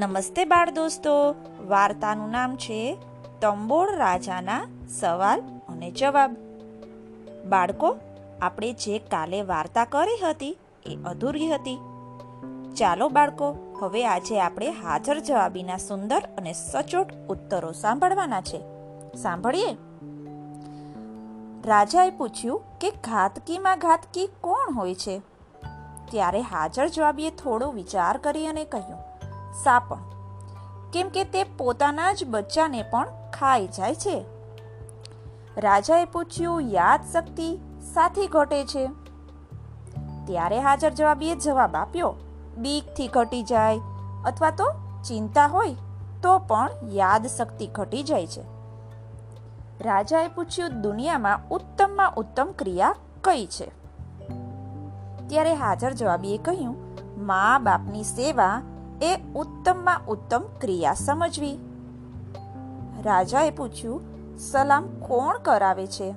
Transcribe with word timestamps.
નમસ્તે 0.00 0.44
બાળ 0.44 0.70
દોસ્તો. 0.70 1.34
વાર્તાનું 1.66 2.30
નામ 2.30 2.56
છે 2.56 2.98
તંબોળ 3.40 3.96
રાજાના 3.96 4.60
સવાલ 5.00 5.40
અને 5.68 5.90
જવાબ. 5.90 6.36
બાળકો, 7.48 7.96
આપણે 8.40 8.72
જે 8.72 8.98
કાલે 8.98 9.42
વાર્તા 9.42 9.84
કરી 9.84 10.18
હતી 10.24 10.58
એ 10.86 10.98
અધૂરી 11.06 11.54
હતી. 11.54 11.76
ચાલો 12.78 13.08
બાળકો, 13.08 13.78
હવે 13.80 14.06
આજે 14.06 14.40
આપણે 14.40 14.70
હાજર 14.70 15.20
જવાબીના 15.20 15.76
સુંદર 15.76 16.22
અને 16.38 16.52
સચોટ 16.52 17.14
ઉત્તરો 17.28 17.72
સાંભળવાના 17.72 18.40
છે. 18.40 18.60
સાંભળીએ? 19.16 19.72
રાજાએ 21.68 22.10
પૂછ્યું 22.10 22.78
કે 22.78 22.90
ઘાતકીમાં 22.90 23.78
ઘાતકી 23.78 24.28
કોણ 24.40 24.74
હોય 24.74 24.94
છે? 24.94 25.22
ત્યારે 26.10 26.40
હાજર 26.40 26.88
જવાબીએ 26.88 27.30
થોડો 27.30 27.72
વિચાર 27.72 28.16
કરી 28.16 28.46
અને 28.46 28.64
કહ્યું 28.64 28.99
સાપણ. 29.54 29.98
કેમ 30.92 31.08
કે 31.08 31.24
તે 31.24 31.44
પોતાના 31.44 32.12
જ 32.12 32.24
બચ્ચાને 32.24 32.82
પણ 32.82 33.08
ખાઈ 33.32 33.66
જાય 33.66 33.94
છે. 33.94 34.24
રાજાએ 35.56 36.04
પૂછ્યું, 36.04 36.62
યાદ 36.62 37.00
શક્તિ 37.12 37.56
સાથી 37.94 38.26
ઘટે 38.26 38.64
છે? 38.64 38.86
ત્યારે 40.26 40.60
હાજર 40.60 40.90
જવાબીએ 40.90 41.34
જવાબ 41.34 41.76
આપ્યો, 41.76 42.14
બીકથી 42.58 43.08
ઘટી 43.08 43.42
જાય 43.42 43.78
અથવા 44.26 44.50
તો 44.50 44.72
ચિંતા 45.08 45.46
હોય 45.46 45.76
તો 46.22 46.38
પણ 46.38 46.70
યાદ 46.88 47.26
શક્તિ 47.26 47.66
ઘટી 47.66 48.02
જાય 48.02 48.26
છે. 48.26 48.42
રાજાએ 49.80 50.28
પૂછ્યું, 50.28 50.80
દુનિયામાં 50.80 51.48
ઉત્તમમાં 51.48 52.14
ઉત્તમ 52.14 52.52
ક્રિયા 52.58 52.94
કઈ 53.24 53.46
છે? 53.46 53.72
ત્યારે 55.26 55.54
હાજર 55.54 55.92
જવાબીએ 55.92 56.38
કહ્યું, 56.38 56.76
મા 57.26 57.58
બાપની 57.58 58.02
સેવા 58.02 58.62
એ 59.02 59.16
ઉત્તમમાં 59.34 60.00
ઉત્તમ 60.08 60.42
ક્રિયા 60.60 60.94
સમજવી. 60.94 61.58
રાજાએ 63.02 63.50
પૂછ્યું, 63.50 64.00
સલામ 64.38 64.84
કોણ 65.00 65.38
કરાવે 65.38 65.86
છે? 65.86 66.14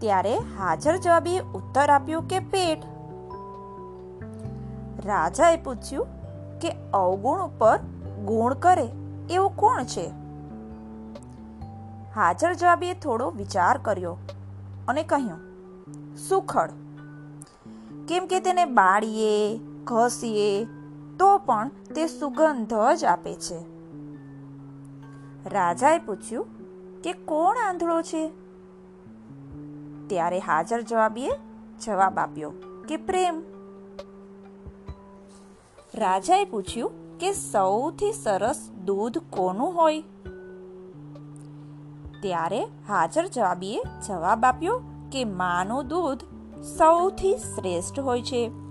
ત્યારે 0.00 0.36
હાજર 0.36 0.96
જવાબીએ 0.96 1.40
ઉત્તર 1.40 1.90
આપ્યો 1.90 2.20
કે 2.20 2.38
પેટ. 2.38 2.84
રાજાએ 5.06 5.56
પૂછ્યું 5.56 6.06
કે 6.60 6.76
અવગુણ 6.94 7.40
ઉપર 7.40 7.78
ગુણ 8.24 8.54
કરે 8.54 8.88
એવું 9.30 9.56
કોણ 9.56 9.84
છે? 9.84 10.10
હાજર 12.14 12.54
જવાબીએ 12.54 12.94
થોડો 12.94 13.30
વિચાર 13.30 13.78
કર્યો 13.78 14.16
અને 14.88 15.02
કહ્યું, 15.02 15.40
સુખડ. 16.16 16.70
કેમ 18.08 18.26
કે 18.26 18.40
તેને 18.40 18.64
બાળીએ, 18.64 19.60
ઘસીએ 19.84 20.66
પણ 21.46 21.70
તે 21.94 22.06
સુગંધ 22.06 22.74
જ 22.96 23.04
આપે 23.04 23.34
છે. 23.34 23.74
રાજાએ 25.48 25.98
પૂછ્યું, 25.98 26.46
કે 27.02 27.12
કોણ 27.12 27.56
આંધળો 27.56 28.02
છે? 28.02 28.32
ત્યારે 30.06 30.38
હાજર 30.38 30.80
જવાબીએ 30.80 31.30
જવાબ 31.80 32.18
આપ્યો, 32.18 32.52
કે 32.88 32.96
પ્રેમ. 32.96 33.42
રાજાએ 35.94 36.44
પૂછ્યું, 36.44 37.18
કે 37.18 37.32
સૌથી 37.32 38.12
સરસ 38.12 38.70
દૂધ 38.84 39.18
કોનું 39.18 39.74
હોય? 39.74 40.00
ત્યારે 42.22 42.64
હાજર 42.64 43.26
જવાબીએ 43.26 43.82
જવાબ 44.06 44.44
આપ્યો, 44.44 44.80
કે 45.12 45.24
માનું 45.24 45.88
દૂધ 45.88 46.18
સૌથી 46.62 47.36
શ્રેષ્ઠ 47.36 48.00
હોય 48.00 48.22
છે. 48.22 48.63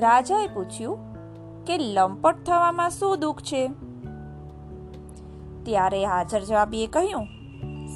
રાજાએ 0.00 0.46
પૂછ્યું, 0.46 0.98
કે 1.64 1.78
લંપટ 1.78 2.44
થવામાં 2.44 2.90
શું 2.90 3.20
દુઃખ 3.20 3.40
છે? 3.40 3.68
ત્યારે 5.62 6.06
હાજર 6.06 6.40
જવાબીએ 6.40 6.86
કહ્યું, 6.86 7.26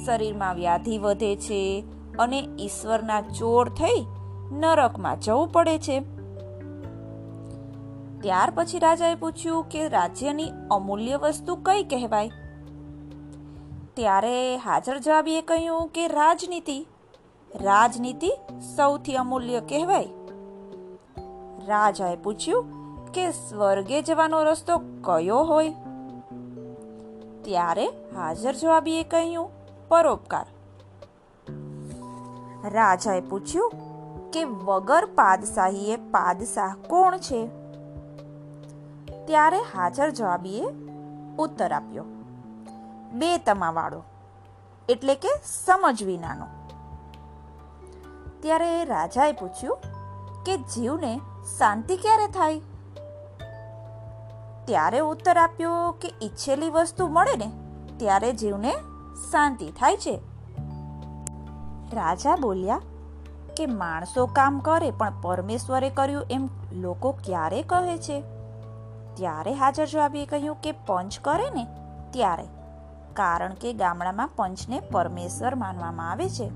શરીરમાં 0.05 0.55
વ્યાધિ 0.55 0.97
વધે 0.97 1.35
છે 1.35 1.83
અને 2.19 2.47
ઈશ્વરના 2.59 3.21
ચોર 3.21 3.69
થઈ 3.69 4.05
નરકમાં 4.51 5.19
જવું 5.19 5.47
પડે 5.47 5.77
છે. 5.77 5.99
ત્યાર 8.21 8.51
પછી 8.55 8.79
રાજાએ 8.79 9.15
પૂછ્યું 9.15 9.63
કે 9.63 9.87
રાજ્યની 9.87 10.51
અમૂલ્ય 10.71 11.17
વસ્તુ 11.17 11.55
કઈ 11.55 11.83
કહેવાય? 11.83 12.31
ત્યારે 13.93 14.57
હાજર 14.57 14.97
જવાબીએ 14.97 15.41
કહ્યું 15.41 15.87
કે 15.87 16.07
રાજનીતિ. 16.07 16.87
રાજનીતિ 17.61 18.31
સૌથી 18.75 19.15
અમૂલ્ય 19.15 19.59
કહેવાય. 19.59 20.07
રાજાએ 21.67 22.15
પૂછ્યું 22.15 22.65
કે 23.11 23.31
સ્વર્ગે 23.31 24.01
જવાનો 24.01 24.43
રસ્તો 24.43 24.77
કયો 24.77 25.43
હોય? 25.43 25.69
ત્યારે 27.41 27.85
હાજર 27.87 28.53
જવાબીએ 28.53 29.03
કહ્યું, 29.03 29.49
પરોપકાર. 29.87 30.45
રાજાએ 32.69 33.21
પૂછ્યું 33.21 33.71
કે 34.31 34.43
વગર 34.43 35.05
પાદશાહીએ 35.05 35.95
પાદશાહ 35.95 36.75
કોણ 36.87 37.17
છે? 37.17 37.47
ત્યારે 39.25 39.57
હાજર 39.57 40.09
જવાબીએ 40.09 40.65
ઉત્તર 41.39 41.71
આપ્યો, 41.71 42.03
બે 43.13 43.37
તમાવાળો, 43.37 44.03
એટલે 44.89 45.15
કે 45.15 45.29
સમજ 45.45 46.03
વિનાનો 46.03 46.45
ત્યારે 48.39 48.85
રાજાએ 48.85 49.31
પૂછ્યું 49.31 49.77
કે 50.45 50.57
જીવને 50.57 51.21
શાંતિ 51.57 51.97
ક્યારે 51.97 52.27
થાય? 52.27 52.59
ત્યારે 54.65 54.99
ઉત્તર 54.99 55.37
આપ્યો 55.37 55.91
કે 56.01 56.13
ઈચ્છેલી 56.21 56.69
વસ્તુ 56.69 57.07
મળે 57.07 57.45
ને, 57.45 57.51
ત્યારે 57.97 58.33
જીવને 58.33 58.71
શાંતિ 59.31 59.65
થાય 59.65 59.97
છે. 59.97 60.19
રાજા 61.93 62.35
બોલ્યા 62.35 62.81
કે 63.57 63.65
માણસો 63.65 64.25
કામ 64.25 64.59
કરે 64.59 64.91
પણ 64.91 65.21
પરમેશ્વરે 65.21 65.89
કર્યું 65.89 66.25
એમ 66.31 66.49
લોકો 66.73 67.11
ક્યારે 67.11 67.61
કહે 67.61 67.97
છે? 67.97 68.23
ત્યારે 69.13 69.53
હાજર 69.53 69.85
જવાબીએ 69.85 70.25
કહ્યું 70.25 70.55
કે 70.55 70.71
પંચ 70.71 71.19
કરે 71.19 71.49
ને, 71.49 71.67
ત્યારે. 72.11 72.45
કારણ 73.13 73.53
કે 73.53 73.73
ગામડામાં 73.73 74.29
પંચને 74.35 74.79
પરમેશ્વર 74.79 75.55
માનવામાં 75.55 76.11
આવે 76.11 76.29
છે. 76.29 76.51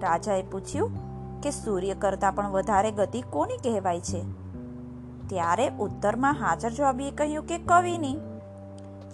રાજાએ 0.00 0.42
પૂછ્યું 0.42 1.11
કે 1.42 1.50
સૂર્ય 1.50 1.94
કરતાં 1.94 2.32
પણ 2.32 2.50
વધારે 2.50 2.92
ગતિ 2.92 3.20
કોની 3.20 3.56
કહેવાય 3.56 4.00
છે? 4.00 4.24
ત્યારે 5.28 5.68
ઉત્તરમાં 5.68 6.34
હાજર 6.40 6.70
જવાબીએ 6.70 7.10
કહ્યું 7.10 7.46
કે 7.46 7.58
કવિની. 7.58 8.16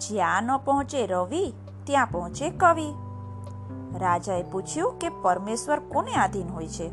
જ્યાં 0.09 0.43
ન 0.43 0.57
પહોંચે 0.57 1.05
રવિ, 1.05 1.53
ત્યાં 1.83 2.07
પહોંચે 2.07 2.49
કવિ. 2.49 2.93
રાજાએ 3.99 4.43
પૂછ્યું 4.43 4.99
કે 4.99 5.09
પરમેશ્વર 5.09 5.79
કોને 5.79 6.11
આધીન 6.11 6.47
હોય 6.47 6.67
છે? 6.67 6.89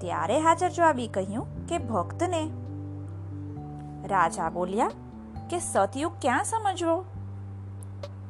ત્યારે 0.00 0.40
હાજર 0.40 0.68
જવાબી 0.68 1.08
કહ્યું 1.08 1.66
કે 1.66 1.78
ભક્તને. 1.78 2.50
રાજા 4.06 4.50
બોલ્યા 4.50 4.90
કે 5.50 5.58
સતયુગ 5.58 6.12
ક્યાં 6.20 6.44
સમજવો? 6.44 7.04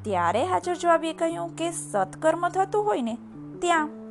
ત્યારે 0.03 0.47
હાજર 0.47 0.75
જવાબીએ 0.75 1.13
કહ્યું 1.13 1.57
કે 1.57 1.71
સત્કર્મ 1.71 2.49
થતું 2.49 2.85
હોય 2.85 3.03
ને, 3.03 3.19
ત્યાં. 3.59 4.02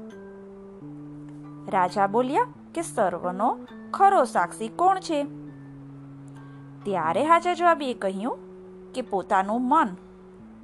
રાજા 1.69 2.07
બોલ્યા 2.07 2.45
કે 2.75 2.81
સર્વનો 2.81 3.57
ખરો 3.93 4.23
સાક્ષી 4.23 4.67
કોણ 4.67 4.99
છે? 4.99 5.23
ત્યારે 6.83 7.25
હાજર 7.25 7.53
જવાબીએ 7.53 7.93
કહ્યું 7.93 8.37
કે 8.93 9.01
પોતાનું 9.01 9.61
મન 9.61 9.87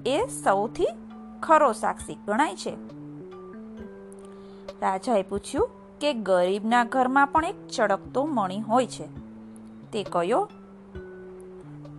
એ 0.05 0.27
સૌથી 0.27 0.87
ખરો 1.43 1.73
સાક્ષી 1.73 2.17
ગણાય 2.27 2.55
છે. 2.55 2.75
રાજાએ 4.81 5.23
પૂછ્યું 5.23 5.69
કે 6.01 6.13
ગરીબના 6.13 6.83
ઘરમાં 6.83 7.27
પણ 7.27 7.45
એક 7.45 7.67
ચળકતો 7.67 8.25
મણી 8.25 8.59
હોય 8.59 8.87
છે. 8.87 9.07
તે 9.91 10.03
કયો? 10.03 10.49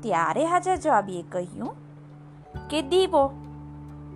ત્યારે 0.01 0.47
હાજર 0.47 0.77
જવાબીએ 0.77 1.23
કહ્યું 1.23 1.75
કે 2.69 2.83
દીવો, 2.83 3.29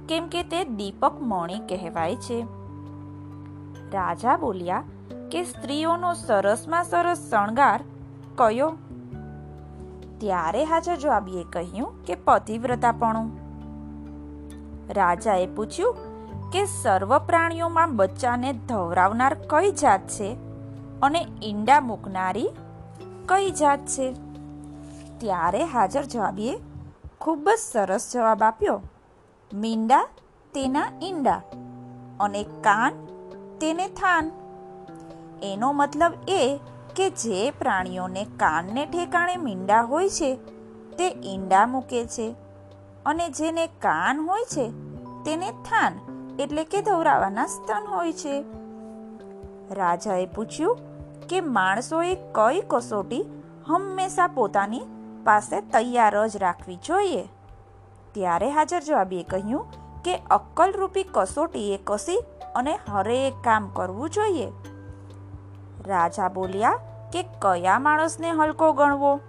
કેમ 0.08 0.28
કે 0.28 0.42
તે 0.42 0.64
દીપક 0.64 1.12
મણી 1.20 1.58
કહેવાય 1.58 2.16
છે. 2.16 2.61
રાજા 3.92 4.36
બોલ્યા, 4.36 4.82
કે 5.30 5.44
સ્ત્રીઓનો 5.44 6.14
સરસમાં 6.14 6.84
સરસ 6.84 7.20
શણગાર 7.30 7.80
કયો? 8.34 8.70
ત્યારે 10.18 10.64
હાજર 10.64 10.96
જવાબીએ 10.96 11.44
કહ્યું 11.50 12.04
કે 12.04 12.14
પતિવ્રતાપણું. 12.14 13.28
રાજાએ 14.92 15.46
પૂછ્યું 15.46 15.94
કે 16.50 16.64
સર્વ 16.64 17.18
પ્રાણીઓમાં 17.18 17.96
બચ્ચાને 17.96 18.52
ધવરાવનાર 18.52 19.34
કઈ 19.34 19.70
જાત 19.72 20.08
છે 20.08 20.28
અને 21.02 21.26
ઈંડા 21.42 21.80
મૂકનારી 21.80 22.50
કઈ 23.28 23.50
જાત 23.50 23.86
છે? 23.86 24.12
ત્યારે 25.18 25.64
હાજર 25.64 26.04
જવાબીએ 26.04 26.54
ખૂબ 27.20 27.48
જ 27.48 27.58
સરસ 27.58 28.10
જવાબ 28.14 28.42
આપ્યો, 28.42 28.80
મીંડા 29.54 30.04
તેના 30.54 30.88
ઈંડા 31.02 31.40
અને 32.20 32.42
કાન 32.42 32.92
તેને 33.62 33.88
થાન. 33.88 34.30
એનો 35.42 35.72
મતલબ 35.72 36.12
એ 36.28 36.60
કે 36.96 37.10
જે 37.10 37.50
પ્રાણીઓને 37.50 38.24
કાનને 38.24 38.86
ઠેકાણે 38.86 39.36
મીંડા 39.36 39.82
હોય 39.82 40.08
છે, 40.08 40.34
તે 40.98 41.08
ઈંડા 41.08 41.66
મૂકે 41.66 42.06
છે 42.06 42.34
અને 43.06 43.28
જેને 43.28 43.66
કાન 43.66 44.20
હોય 44.20 44.44
છે, 44.44 44.70
તેને 45.24 45.50
થાન 45.50 45.92
એટલે 46.40 46.64
કે 46.64 46.82
ધવરાવાના 46.82 47.46
સ્તન 47.46 47.86
હોય 47.90 48.12
છે. 48.12 48.44
રાજાએ 49.70 50.26
પૂછ્યું 50.26 50.78
કે 51.28 51.40
માણસોએ 51.40 52.14
કઈ 52.14 52.62
કસોટી 52.68 53.24
હંમેશા 53.66 54.26
પોતાની 54.26 54.80
પાસે 55.24 55.60
તૈયાર 55.60 56.28
જ 56.28 56.36
રાખવી 56.36 56.76
જોઈએ? 56.76 57.28
ત્યારે 58.12 58.50
હાજર 58.50 58.80
જવાબીએ 58.80 59.22
કહ્યું 59.22 59.66
કે 60.02 60.16
અક્કલરૂપી 60.16 61.04
કસોટીએ 61.12 61.78
કસી 61.84 62.22
અને 62.54 62.78
હરેક 62.88 63.34
કામ 63.44 63.68
કરવું 63.68 64.10
જોઈએ. 64.10 64.52
રાજા 65.86 66.28
બોલ્યા 66.28 66.78
કે 67.12 67.22
કયા 67.22 67.78
માણસને 67.78 68.30
હલકો 68.30 68.72
ગણવો? 68.72 69.20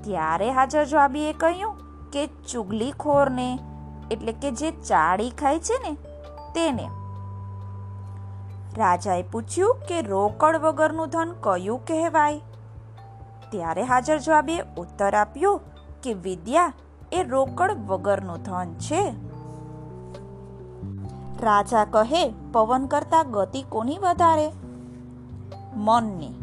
ત્યારે 0.00 0.52
હાજર 0.52 0.84
જવાબીએ 0.84 1.32
કહ્યું 1.32 1.76
કે 2.10 2.26
ચુગલીખોરને, 2.26 3.58
એટલે 4.10 4.32
કે 4.32 4.50
જે 4.50 4.70
ચાળી 4.70 5.30
ખાય 5.30 5.58
છે 5.58 5.78
ને, 5.82 5.96
તેને. 6.54 6.90
રાજાએ 8.76 9.22
પૂછ્યું 9.22 9.76
કે 9.88 10.02
રોકડ 10.02 10.56
વગરનું 10.56 11.08
ધન 11.08 11.34
કયું 11.40 11.84
કહેવાય? 11.84 12.40
ત્યારે 13.50 13.82
હાજર 13.82 14.18
જવાબે 14.18 14.60
ઉત્તર 14.76 15.14
આપ્યો 15.14 15.60
કે 16.02 16.14
વિદ્યા 16.14 16.72
એ 17.12 17.22
રોકડ 17.22 17.70
વગરનું 17.86 18.42
ધન 18.42 18.74
છે. 18.74 19.33
રાજા 21.44 21.84
કહે, 21.84 22.32
પવન 22.52 22.86
કરતા 22.86 23.22
ગતિ 23.22 23.62
કોની 23.68 23.98
વધારે? 23.98 24.52
મનની. 25.74 26.34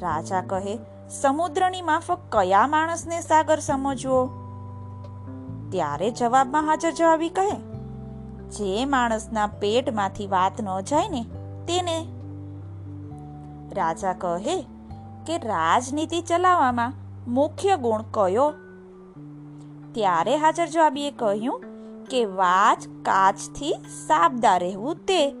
રાજા 0.00 0.40
કહે, 0.40 0.78
સમુદ્રની 1.10 1.82
માફક 1.82 2.18
કયા 2.32 2.66
માણસને 2.66 3.20
સાગર 3.20 3.58
સમજવો? 3.58 4.30
ત્યારે 5.72 6.10
જવાબમાં 6.10 6.66
હાજર 6.66 6.90
જવાબી 6.90 7.28
કહે, 7.28 7.56
જે 8.50 8.84
માણસના 8.84 9.46
પેટમાંથી 9.46 10.26
વાત 10.26 10.62
ન 10.62 10.80
જાય 10.80 11.08
ને 11.08 11.22
તેને. 11.66 12.06
રાજા 13.72 14.12
કહે, 14.12 14.62
કે 15.26 15.38
રાજનીતિ 15.38 16.20
ચલાવવામાં 16.20 16.92
મુખ્ય 17.28 17.76
ગુણ 17.76 18.02
કયો? 18.02 18.52
ત્યારે 19.92 20.36
હાજર 20.36 20.66
જવાબીએ 20.66 21.10
કહ્યું 21.10 21.69
કે 22.10 22.24
વાચ 22.24 22.86
કાચથી 22.86 23.72
સાબદા 24.06 24.56
રહેવું 24.56 24.94
તે. 24.94 25.32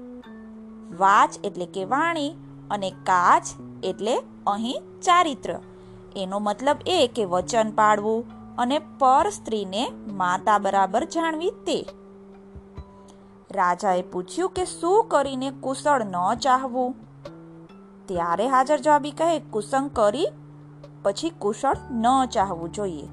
વાચ 0.98 1.38
એટલે 1.44 1.66
કે 1.66 1.84
વાણી 1.84 2.30
અને 2.70 2.90
કાચ 2.90 3.46
એટલે 3.82 4.16
અહીં 4.46 4.82
ચારિત્ર. 5.02 5.58
એનો 6.16 6.38
મતલબ 6.38 6.76
એ 6.86 7.10
કે 7.14 7.24
વચન 7.24 7.70
પાડવું 7.70 8.24
અને 8.56 8.78
પર 8.78 9.30
સ્ત્રીને 9.30 9.90
માતા 10.12 10.58
બરાબર 10.58 11.04
જાણવી 11.04 11.50
તે. 11.50 11.86
રાજાએ 13.50 14.02
પૂછ્યું 14.02 14.50
કે 14.50 14.64
શું 14.64 15.04
કરીને 15.04 15.50
કુશળ 15.50 16.04
ન 16.04 16.34
ચાહવું? 16.34 16.94
ત્યારે 18.06 18.48
હાજર 18.48 18.78
જવાબી 18.78 19.10
કહે, 19.10 19.38
કુસંગ 19.38 19.90
કરી, 19.90 20.26
પછી 21.02 21.30
કુશળ 21.30 21.76
ન 21.90 22.06
ચાહવું 22.30 22.72
જોઈએ. 22.72 23.08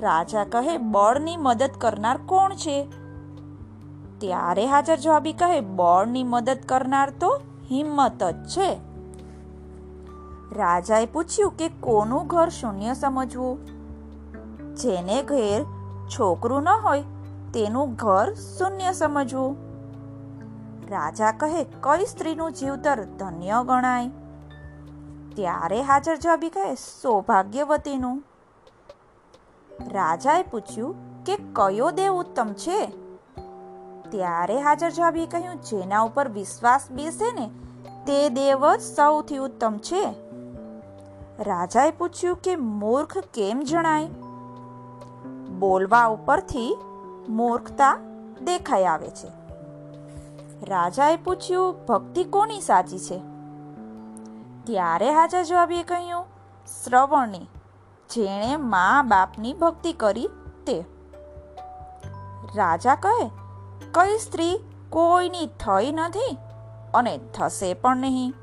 રાજા 0.00 0.44
કહે, 0.44 0.78
બળની 0.78 1.36
મદદ 1.36 1.70
કરનાર 1.78 2.18
કોણ 2.26 2.54
છે? 2.54 2.88
ત્યારે 4.18 4.66
હાજર 4.66 4.96
જવાબી 4.96 5.32
કહે, 5.32 5.60
બળની 5.60 6.24
મદદ 6.24 6.58
કરનાર 6.66 7.10
તો 7.10 7.40
હિંમત 7.70 8.24
જ 8.24 8.48
છે. 8.48 8.80
રાજાએ 10.52 11.06
પૂછ્યું 11.06 11.56
કે, 11.56 11.68
કોનું 11.68 12.26
ઘર 12.26 12.48
શૂન્ય 12.48 12.94
સમજવું? 12.94 13.66
જેને 14.74 15.22
ઘેર 15.22 15.64
છોકરું 16.08 16.62
ન 16.62 16.68
હોય, 16.68 17.02
તેનું 17.54 17.94
ઘર 17.94 18.34
શૂન્ય 18.34 18.92
સમજવું? 18.92 19.56
રાજા 20.90 21.32
કહે, 21.32 21.64
કઈ 21.64 22.06
સ્ત્રીનું 22.06 22.52
જીવતર 22.52 23.04
ધન્ય 23.04 23.54
ગણાય? 23.66 24.08
ત્યારે 25.36 25.82
હાજર 25.82 26.16
જવાબી 26.16 26.50
કહે, 26.50 26.74
સૌભાગ્યવતીનું. 26.74 28.22
રાજાએ 29.88 30.42
પૂછ્યું 30.42 31.24
કે 31.24 31.36
કયો 31.36 31.90
દેવ 31.90 32.12
ઉત્તમ 32.12 32.52
છે? 32.52 32.86
ત્યારે 34.10 34.62
હાજર 34.62 34.90
જવાબીએ 34.90 35.26
કહ્યું, 35.26 35.60
જેના 35.60 36.00
ઉપર 36.00 36.28
વિશ્વાસ 36.28 36.90
બેસે 36.90 37.32
ને 37.32 37.50
તે 38.06 38.28
દેવ 38.28 38.74
જ 38.74 38.80
સૌથી 38.80 39.36
ઉત્તમ 39.36 39.78
છે. 39.78 40.14
રાજાએ 41.38 41.90
પૂછ્યું 41.90 42.36
કે 42.36 42.56
મૂર્ખ 42.56 43.18
કેમ 43.18 43.60
જણાય? 43.60 44.06
બોલવા 45.58 46.06
ઉપરથી 46.06 46.78
મૂર્ખતા 47.28 47.98
દેખાઈ 48.42 48.84
આવે 48.84 49.08
છે. 49.08 49.28
રાજાએ 50.64 51.16
પૂછ્યું, 51.16 51.86
ભક્તિ 51.86 52.24
કોની 52.24 52.60
સાચી 52.60 52.98
છે? 52.98 53.22
ત્યારે 54.64 55.10
હાજર 55.10 55.42
જવાબીએ 55.42 55.82
કહ્યું 55.82 56.24
શ્રવણની 56.84 57.40
જેણે 58.10 58.56
મા 58.56 59.02
બાપની 59.02 59.54
ભક્તિ 59.54 59.92
કરી 59.92 60.28
તે. 60.66 60.84
રાજા 62.56 62.94
કહે, 62.94 63.28
કઈ 63.94 64.18
સ્ત્રી 64.18 64.58
કોઈની 64.90 65.46
થઈ 65.46 65.92
નથી 65.92 66.36
અને 66.94 67.20
થશે 67.34 67.74
પણ 67.74 67.96
નહીં. 67.96 68.34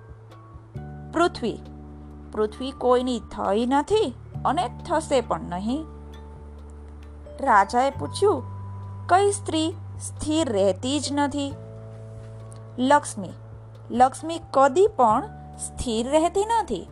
પૃથ્વી 1.14 1.60
પૃથ્વી 2.32 2.72
કોઈની 2.72 3.20
થઈ 3.20 3.66
નથી 3.66 4.14
અને 4.46 4.70
થશે 4.90 5.22
પણ 5.22 5.42
નહીં. 5.42 5.86
રાજાએ 7.40 7.90
પૂછ્યું, 7.90 8.44
કઈ 9.08 9.32
સ્ત્રી 9.32 9.74
સ્થિર 10.00 10.52
રહેતી 10.52 11.00
જ 11.00 11.08
નથી? 11.12 11.54
લક્ષ્મી 12.78 13.30
લક્ષ્મી 13.92 14.42
કદી 14.52 14.88
પણ 14.88 15.28
સ્થિર 15.58 16.12
રહેતી 16.12 16.46
નથી 16.46 16.88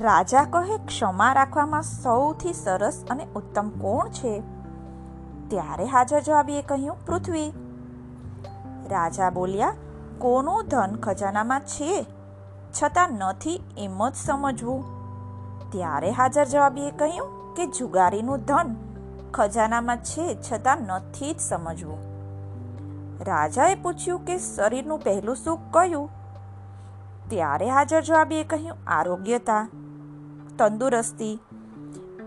રાજા 0.00 0.44
કહે, 0.44 0.76
ક્ષમા 0.76 1.32
રાખવામાં 1.32 1.82
સૌથી 1.82 2.52
સરસ 2.52 3.04
અને 3.10 3.26
ઉત્તમ 3.36 3.68
કોણ 3.68 4.08
છે? 4.08 4.42
ત્યારે 5.48 5.84
હાજર 5.84 6.20
જવાબીએ 6.20 6.62
કહ્યું, 6.62 7.06
પૃથ્વી. 7.06 7.52
રાજા 8.90 9.30
બોલ્યા, 9.30 9.72
કોનું 10.18 10.68
ધન 10.68 10.96
ખજાનામાં 10.96 11.60
છે? 11.60 12.06
છતાં 12.82 13.10
નથી 13.10 13.60
એમ 13.78 14.08
જ 14.08 14.14
સમજવું. 14.14 14.84
ત્યારે 15.72 16.10
હાજર 16.10 16.44
જવાબીએ 16.44 16.90
કહ્યું, 16.90 17.54
કે 17.54 17.66
જુગારીનું 17.66 18.38
ધન 18.38 18.76
ખજાનામાં 19.34 19.96
છે, 19.96 20.38
છતાં 20.42 20.78
નથી 20.78 21.34
જ 21.34 21.40
સમજવું. 21.40 21.98
રાજાએ 23.24 23.74
પૂછ્યું 23.74 24.20
કે, 24.24 24.38
શરીરનું 24.38 24.98
પહેલું 24.98 25.36
સુખ 25.36 25.60
કયું? 25.70 26.10
ત્યારે 27.28 27.70
હાજર 27.70 28.00
જવાબીએ 28.00 28.44
કહ્યું, 28.44 28.78
આરોગ્યતા. 28.86 29.68
તંદુરસ્તી. 30.60 31.38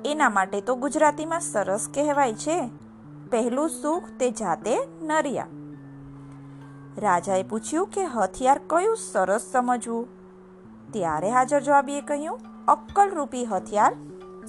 એના 0.05 0.29
માટે 0.29 0.61
તો 0.61 0.75
ગુજરાતીમાં 0.75 1.39
સરસ 1.39 1.89
કહેવાય 1.93 2.33
છે. 2.33 2.69
પહેલું 3.31 3.69
સુખ 3.69 4.03
તે 4.19 4.31
જાતે 4.31 4.79
નર્યા. 5.01 5.47
રાજાએ 6.97 7.43
પૂછ્યું 7.43 7.87
કે 7.87 8.05
હથિયાર 8.05 8.61
કયું 8.67 8.97
સરસ 8.97 9.41
સમજવું? 9.41 10.07
ત્યારે 10.91 11.31
હાજર 11.31 11.59
જવાબીએ 11.59 12.01
કહ્યું, 12.01 12.39
અક્કલરૂપી 12.67 13.45
હથિયાર 13.45 13.95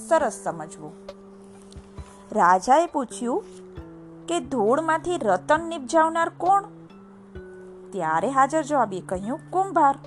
સરસ 0.08 0.40
સમજવું. 0.44 0.92
રાજાએ 2.32 2.86
પૂછ્યું 2.86 3.44
કે 4.28 4.40
ધૂળમાંથી 4.40 5.18
રતન 5.18 5.60
નિપજાવનાર 5.68 6.28
કોણ? 6.28 6.62
ત્યારે 7.90 8.30
હાજર 8.30 8.62
જવાબીએ 8.62 9.00
કહ્યું, 9.00 9.38
કુંભાર. 9.50 9.98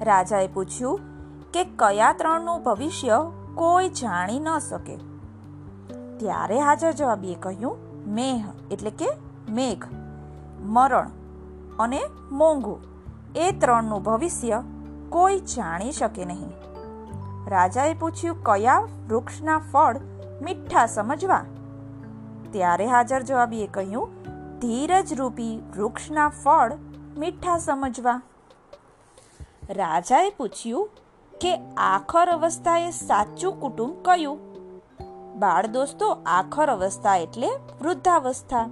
રાજાએ 0.00 0.46
પૂછ્યું 0.46 1.00
કે 1.58 1.64
કયા 1.64 2.12
ત્રણનું 2.12 2.62
ભવિષ્ય 2.62 3.24
કોઈ 3.54 3.88
જાણી 3.88 4.40
ન 4.40 4.58
શકે. 4.58 4.96
ત્યારે 6.16 6.60
હાજર 6.60 6.92
જવાબીએ 6.92 7.34
કહ્યું 7.34 7.78
મેહ 8.14 8.44
એટલે 8.70 8.90
કે 8.90 9.08
મેઘ, 9.48 9.84
મરણ 10.60 11.10
અને 11.78 12.00
મોંઘું. 12.30 12.80
એ 13.36 13.50
ત્રણનું 13.50 14.02
ભવિષ્ય 14.02 14.62
કોઈ 15.08 15.38
જાણી 15.38 15.92
શકે 15.92 16.24
નહીં. 16.24 16.50
રાજાએ 17.48 17.94
પૂછ્યું, 17.94 18.44
કયા 18.44 18.78
વૃક્ષના 19.08 19.58
ફળ 19.58 19.96
મીઠા 20.42 20.86
સમજવા? 20.86 21.44
ત્યારે 22.50 22.86
હાજર 22.86 23.22
જવાબીએ 23.22 23.66
કહ્યું 23.66 24.08
ધીરજ 24.60 25.12
રૂપી 25.12 25.62
વૃક્ષના 25.76 26.28
ફળ 26.28 26.72
મીઠા 27.16 27.58
સમજવા. 27.58 28.22
રાજાએ 29.70 30.30
પૂછ્યું 30.30 30.90
કે 31.40 31.58
આખર 31.76 32.30
અવસ્થાએ 32.30 32.90
સાચું 32.90 33.60
કુટુંબ 33.60 33.94
કયું? 34.04 34.38
બાળ 35.38 35.66
દોસ્તો, 35.66 36.18
આખર 36.26 36.70
અવસ્થા 36.70 37.16
એટલે 37.16 37.48
વૃદ્ધાવસ્થા. 37.82 38.68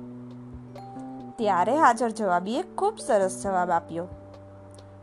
ત્યારે 1.37 1.77
હાજર 1.77 2.11
જવાબીએ 2.11 2.63
ખૂબ 2.63 2.99
સરસ 2.99 3.43
જવાબ 3.43 3.71
આપ્યો. 3.71 4.05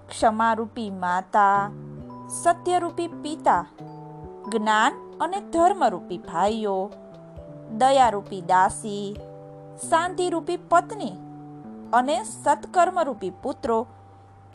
ક્ષમારૂપી 0.10 0.90
માતા, 0.90 1.70
સત્યરૂપી 2.44 3.08
પિતા, 3.08 3.66
જ્ઞાન 4.48 4.94
અને 5.22 5.42
ધર્મરૂપી 5.42 6.18
ભાઈઓ, 6.18 6.92
દયારૂપી 7.78 8.42
દાસી, 8.42 9.16
શાંતિરૂપી 9.90 10.58
પત્ની 10.58 11.12
અને 11.94 12.24
સત્કર્મરૂપી 12.24 13.30
પુત્રો 13.30 13.88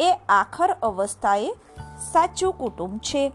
એ 0.01 0.13
આખર 0.29 0.77
અવસ્થાએ 0.83 1.55
સાચું 1.99 2.53
કુટુંબ 2.53 2.99
છે. 2.99 3.33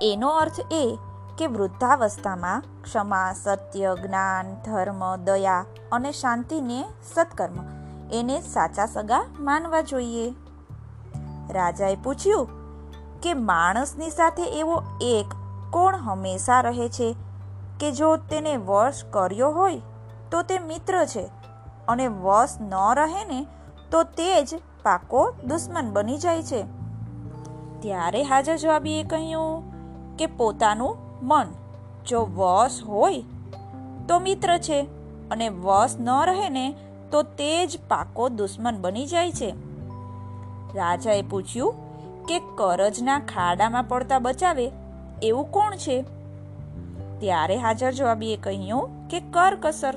એનો 0.00 0.28
અર્થ 0.28 0.60
એ 0.70 0.98
કે 1.38 1.46
વૃદ્ધાવસ્થામાં 1.46 2.62
ક્ષમા, 2.82 3.32
સત્ય, 3.32 3.96
જ્ઞાન, 4.02 4.54
ધર્મ, 4.54 5.16
દયા 5.16 5.64
અને 5.92 6.12
શાંતિને 6.12 6.84
સત્કર્મ, 7.14 7.54
એને 8.12 8.40
સાચા 8.40 8.86
સગા 8.86 9.24
માનવા 9.40 9.80
જોઈએ. 9.80 10.34
રાજાએ 11.50 11.96
પૂછ્યું 11.96 12.48
કે 13.20 13.34
માણસની 13.34 14.10
સાથે 14.10 14.42
એવો 14.42 14.82
એક 15.00 15.26
કોણ 15.70 15.96
હંમેશા 15.96 16.60
રહે 16.60 16.88
છે? 16.88 17.16
કે 17.80 17.92
જો 17.92 18.16
તેને 18.16 18.56
વશ 18.56 19.04
કર્યો 19.10 19.50
હોય, 19.50 19.82
તો 20.30 20.42
તે 20.42 20.58
મિત્ર 20.58 21.04
છે 21.04 21.30
અને 21.88 22.08
વશ 22.08 22.48
ન 22.60 22.74
રહે 22.94 23.24
ને, 23.24 23.46
તો 23.90 24.02
તે 24.02 24.44
જ 24.44 24.54
પાકો 24.82 25.32
દુશ્મન 25.44 25.90
બની 25.92 26.18
જાય 26.18 26.42
છે. 26.42 26.81
ત્યારે 27.82 28.22
હાજર 28.22 28.56
જવાબીએ 28.56 29.02
કહ્યું 29.02 29.62
કે 30.16 30.26
પોતાનું 30.26 30.96
મન 31.22 31.46
જો 32.06 32.22
વશ 32.22 32.82
હોય 32.82 33.24
તો 34.08 34.18
મિત્ર 34.18 34.58
છે 34.58 34.82
અને 35.30 35.48
વશ 35.48 35.96
ન 36.00 36.08
રહે 36.26 36.48
ને 36.48 36.74
તો 37.12 37.22
તે 37.22 37.66
જ 37.66 37.78
પાકો 37.88 38.28
દુશ્મન 38.28 38.80
બની 38.80 39.06
જાય 39.06 39.32
છે. 39.32 39.54
રાજાએ 40.74 41.22
પૂછ્યું 41.22 41.74
કે 42.26 42.38
કરજના 42.38 43.18
ખાડામાં 43.18 43.84
પડતા 43.84 44.18
બચાવે 44.18 44.70
એવું 45.22 45.50
કોણ 45.50 45.76
છે? 45.76 46.04
ત્યારે 47.20 47.56
હાજર 47.56 47.92
જવાબીએ 47.92 48.36
કહ્યું 48.36 49.08
કે 49.08 49.20
કરકસર. 49.20 49.94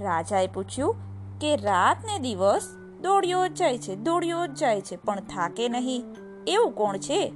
રાજાએ 0.00 0.46
પૂછ્યું 0.46 0.96
કે 1.40 1.56
રાત 1.56 1.96
ને 2.04 2.18
દિવસ 2.18 2.75
દોડ્યો 3.00 3.48
જ 3.48 3.52
જાય 3.52 3.78
છે, 3.78 3.96
દોડ્યો 3.96 4.46
જ 4.46 4.54
જાય 4.54 4.80
છે, 4.80 4.96
પણ 4.96 5.20
થાકે 5.20 5.68
નહીં. 5.68 6.04
એવું 6.46 6.72
કોણ 6.72 6.96
છે? 6.96 7.32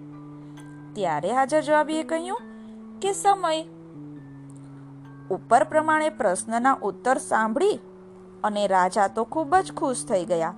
ત્યારે 0.93 1.33
હાજર 1.33 1.61
જવાબીએ 1.61 2.02
કહ્યું 2.02 2.40
કે 3.00 3.12
સમય. 3.12 3.62
ઉપર 5.31 5.64
પ્રમાણે 5.64 6.09
પ્રશ્નના 6.09 6.76
ઉત્તર 6.83 7.19
સાંભળી 7.19 7.79
અને 8.45 8.67
રાજા 8.67 9.09
તો 9.09 9.25
ખૂબ 9.25 9.57
જ 9.57 9.73
ખુશ 9.73 10.05
થઈ 10.05 10.25
ગયા. 10.25 10.55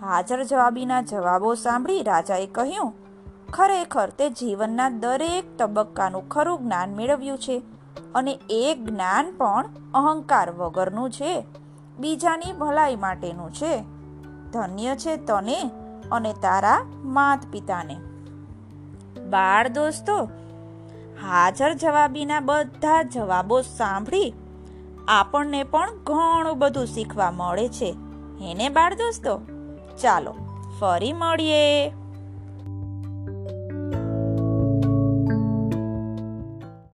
હાજર 0.00 0.44
જવાબીના 0.44 1.02
જવાબો 1.02 1.54
સાંભળી 1.54 2.02
રાજાએ 2.02 2.46
કહ્યું, 2.46 2.92
ખરેખર 3.52 4.10
તે 4.10 4.30
જીવનના 4.30 4.88
દરેક 4.88 5.58
તબક્કાનું 5.58 6.28
ખરું 6.28 6.58
જ્ઞાન 6.58 6.94
મેળવ્યું 6.94 7.38
છે 7.38 7.62
અને 8.14 8.38
એ 8.50 8.74
જ્ઞાન 8.84 9.32
પણ 9.32 9.70
અહંકાર 9.94 10.50
વગરનું 10.50 11.10
છે. 11.10 11.44
બીજાની 11.98 12.52
ભલાઈ 12.52 12.96
માટેનું 12.96 13.52
છે. 13.52 13.97
ધન્ય 14.52 14.96
છે 14.96 15.16
તને 15.16 15.70
અને 16.12 16.32
તારા 16.32 16.86
માત 17.04 17.46
પિતાને 17.52 17.96
બાળ 19.28 19.68
દોસ્તો, 19.68 20.24
હાજર 21.22 21.74
જવાબીના 21.74 22.40
બધા 22.40 23.02
જવાબો 23.02 23.60
સાંભળી 23.60 24.34
આપણને 25.08 25.64
પણ 25.64 25.96
ઘણું 26.04 26.58
બધું 26.58 26.86
શીખવા 26.86 27.30
મળે 27.30 27.68
છે. 27.68 27.94
હેને 28.40 28.68
બાળ 28.68 28.94
દોસ્તો? 28.94 29.40
ચાલો, 30.02 30.34
ફરી 30.80 31.12
મળીએ. 31.12 31.92